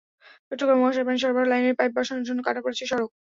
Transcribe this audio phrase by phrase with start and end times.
[0.49, 3.09] চট্টগ্রাম ওয়াসার পানি সরবরাহ লাইনের পাইপ বসানোর জন্য কাটা পড়েছে সড়ক।